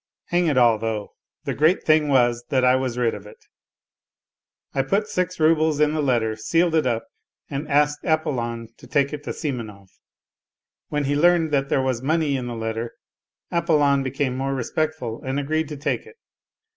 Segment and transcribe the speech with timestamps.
[0.31, 1.13] Hang it all though,
[1.43, 3.37] the great thing was that I was rid of it.
[4.73, 7.05] I put six roubles in the letter, sealed it up,
[7.51, 9.89] and asked Apollon to take it to Simonov.
[10.89, 12.93] When he learned that there was money in the letter,
[13.51, 16.15] Apollon became more respectful and agreed to take it.